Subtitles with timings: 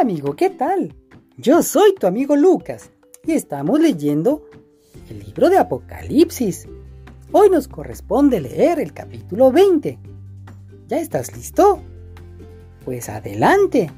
[0.00, 0.92] Amigo, ¿qué tal?
[1.36, 2.90] Yo soy tu amigo Lucas
[3.24, 4.42] y estamos leyendo
[5.08, 6.68] el libro de Apocalipsis.
[7.30, 9.98] Hoy nos corresponde leer el capítulo 20.
[10.88, 11.80] ¿Ya estás listo?
[12.84, 13.90] Pues adelante.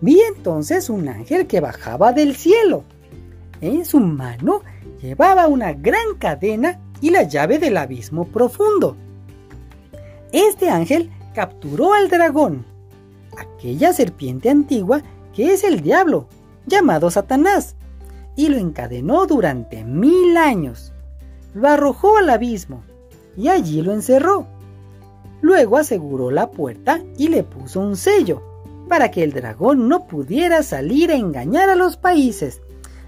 [0.00, 2.82] Vi entonces un ángel que bajaba del cielo.
[3.60, 4.62] En su mano
[5.00, 8.96] llevaba una gran cadena y la llave del abismo profundo.
[10.32, 12.66] Este ángel capturó al dragón,
[13.36, 15.02] aquella serpiente antigua
[15.34, 16.26] que es el diablo,
[16.66, 17.76] llamado Satanás,
[18.36, 20.92] y lo encadenó durante mil años.
[21.54, 22.82] Lo arrojó al abismo
[23.36, 24.46] y allí lo encerró.
[25.40, 28.42] Luego aseguró la puerta y le puso un sello
[28.88, 32.60] para que el dragón no pudiera salir a engañar a los países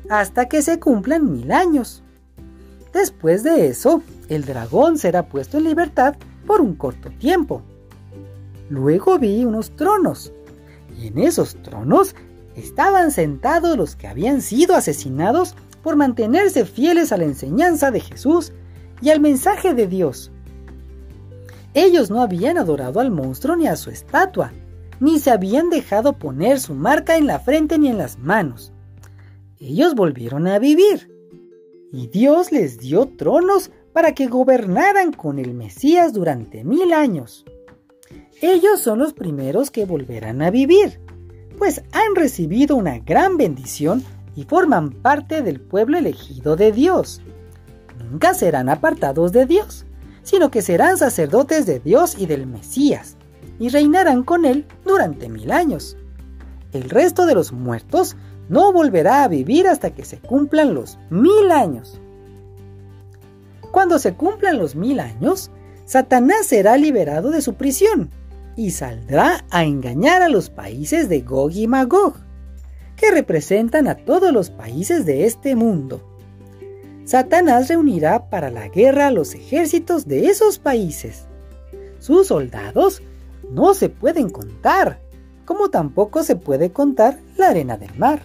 [0.08, 2.02] hasta que se cumplan mil años.
[2.92, 6.14] Después de eso, el dragón será puesto en libertad
[6.46, 7.62] por un corto tiempo.
[8.72, 10.32] Luego vi unos tronos,
[10.98, 12.14] y en esos tronos
[12.56, 18.54] estaban sentados los que habían sido asesinados por mantenerse fieles a la enseñanza de Jesús
[19.02, 20.32] y al mensaje de Dios.
[21.74, 24.54] Ellos no habían adorado al monstruo ni a su estatua,
[25.00, 28.72] ni se habían dejado poner su marca en la frente ni en las manos.
[29.60, 31.14] Ellos volvieron a vivir,
[31.92, 37.44] y Dios les dio tronos para que gobernaran con el Mesías durante mil años.
[38.42, 40.98] Ellos son los primeros que volverán a vivir,
[41.58, 44.02] pues han recibido una gran bendición
[44.34, 47.22] y forman parte del pueblo elegido de Dios.
[48.10, 49.86] Nunca serán apartados de Dios,
[50.24, 53.16] sino que serán sacerdotes de Dios y del Mesías,
[53.60, 55.96] y reinarán con él durante mil años.
[56.72, 58.16] El resto de los muertos
[58.48, 62.00] no volverá a vivir hasta que se cumplan los mil años.
[63.70, 65.52] Cuando se cumplan los mil años,
[65.84, 68.10] Satanás será liberado de su prisión
[68.56, 72.14] y saldrá a engañar a los países de Gog y Magog,
[72.96, 76.08] que representan a todos los países de este mundo.
[77.04, 81.26] Satanás reunirá para la guerra a los ejércitos de esos países.
[81.98, 83.02] Sus soldados
[83.50, 85.00] no se pueden contar,
[85.44, 88.22] como tampoco se puede contar la arena del mar.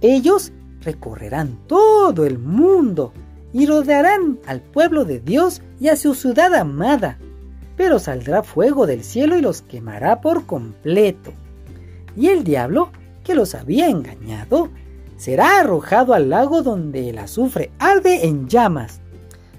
[0.00, 3.12] Ellos recorrerán todo el mundo
[3.52, 7.18] y rodearán al pueblo de Dios y a su ciudad amada,
[7.80, 11.32] pero saldrá fuego del cielo y los quemará por completo.
[12.14, 12.90] Y el diablo,
[13.24, 14.68] que los había engañado,
[15.16, 19.00] será arrojado al lago donde el azufre arde en llamas,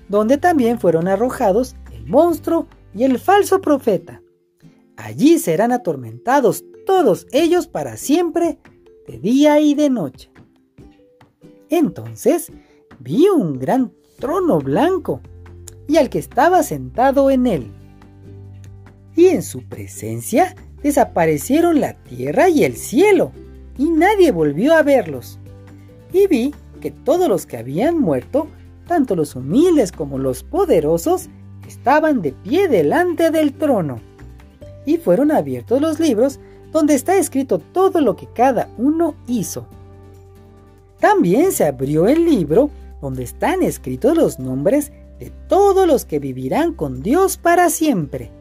[0.08, 4.22] donde también fueron arrojados el monstruo y el falso profeta.
[4.98, 8.60] Allí serán atormentados todos ellos para siempre,
[9.08, 10.30] de día y de noche.
[11.72, 12.52] Entonces
[13.00, 15.22] vi un gran trono blanco
[15.88, 17.81] y al que estaba sentado en él
[19.22, 23.32] y en su presencia desaparecieron la tierra y el cielo,
[23.78, 25.38] y nadie volvió a verlos.
[26.12, 28.48] Y vi que todos los que habían muerto,
[28.88, 31.30] tanto los humildes como los poderosos,
[31.68, 34.00] estaban de pie delante del trono.
[34.88, 36.40] Y fueron abiertos los libros
[36.72, 39.68] donde está escrito todo lo que cada uno hizo.
[41.00, 42.72] También se abrió el libro
[43.02, 48.32] donde están escritos los nombres de todos los que vivirán con Dios para siempre.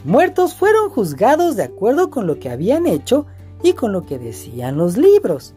[0.00, 3.26] Los muertos fueron juzgados de acuerdo con lo que habían hecho
[3.62, 5.52] y con lo que decían los libros.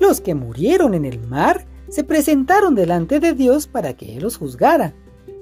[0.00, 4.38] Los que murieron en el mar se presentaron delante de Dios para que Él los
[4.38, 4.92] juzgara,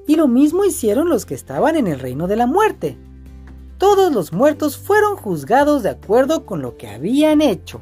[0.06, 2.98] y lo mismo hicieron los que estaban en el reino de la muerte.
[3.78, 7.80] Todos los muertos fueron juzgados de acuerdo con lo que habían hecho.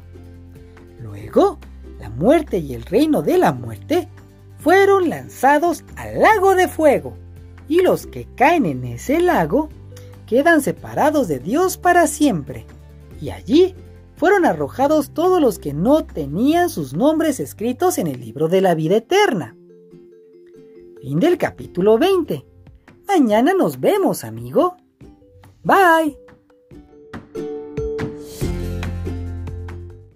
[1.01, 1.59] Luego,
[1.99, 4.07] la muerte y el reino de la muerte
[4.59, 7.17] fueron lanzados al lago de fuego,
[7.67, 9.67] y los que caen en ese lago
[10.25, 12.65] quedan separados de Dios para siempre.
[13.21, 13.75] Y allí
[14.15, 18.75] fueron arrojados todos los que no tenían sus nombres escritos en el libro de la
[18.75, 19.55] vida eterna.
[21.01, 22.45] Fin del capítulo 20.
[23.07, 24.77] Mañana nos vemos, amigo.
[25.63, 26.24] Bye.